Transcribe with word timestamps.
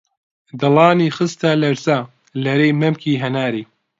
دڵانی 0.59 1.07
خستە 1.15 1.51
لەرزە، 1.61 1.97
لەرەی 2.43 2.77
مەمکی 2.81 3.21
هەناری 3.23 3.65